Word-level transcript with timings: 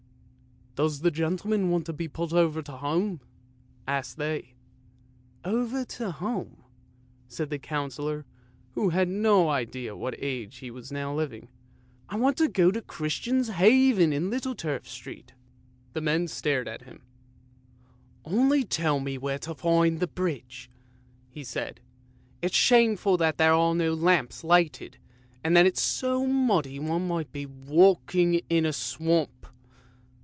"Does 0.75 1.01
the 1.01 1.11
gentleman 1.11 1.69
want 1.69 1.85
to 1.87 1.93
be 1.93 2.07
put 2.07 2.31
over 2.31 2.61
to 2.61 2.71
Holm?" 2.71 3.19
asked 3.85 4.15
they." 4.15 4.53
Over 5.43 5.83
to 5.83 6.11
Holm?" 6.11 6.63
said 7.27 7.49
the 7.49 7.59
Councillor, 7.59 8.25
who 8.73 8.87
had 8.89 9.09
no 9.09 9.49
idea 9.49 9.91
in 9.93 9.99
what 9.99 10.15
Age 10.17 10.55
he 10.59 10.71
was 10.71 10.89
now 10.89 11.13
living." 11.13 11.49
I 12.09 12.15
want 12.15 12.37
to 12.37 12.47
go 12.47 12.71
to 12.71 12.81
Christian's 12.81 13.49
Haven 13.49 14.13
in 14.13 14.29
Little 14.29 14.55
Turf 14.55 14.87
Street." 14.87 15.33
312 15.93 16.07
ANDERSEN'S 16.07 16.41
FAIRY 16.41 16.63
TALES 16.63 16.71
The 16.71 16.71
men 16.71 16.79
stared 16.79 16.81
at 16.81 16.87
him." 16.93 17.11
Only 18.33 18.63
tell 18.63 19.01
me 19.01 19.17
where 19.17 19.39
to 19.39 19.53
find 19.53 19.99
the 19.99 20.07
bridge," 20.07 20.69
he 21.29 21.43
said." 21.43 21.81
It's 22.41 22.55
shameful 22.55 23.17
that 23.17 23.37
there 23.37 23.53
are 23.53 23.75
no 23.75 23.93
lamps 23.93 24.41
lighted, 24.45 24.99
and 25.43 25.53
then 25.55 25.67
it's 25.67 25.81
so 25.81 26.25
muddy 26.25 26.79
one 26.79 27.09
might 27.09 27.33
be 27.33 27.45
walking 27.45 28.35
in 28.49 28.65
a 28.65 28.71
swamp." 28.73 29.31